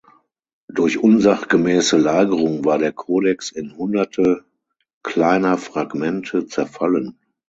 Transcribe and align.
Durch 0.67 0.97
unsachgemäße 0.97 1.95
Lagerung 1.95 2.65
war 2.65 2.79
der 2.79 2.91
Codex 2.91 3.51
in 3.51 3.77
hunderte 3.77 4.45
kleiner 5.03 5.59
Fragmente 5.59 6.47
zerfallen. 6.47 7.19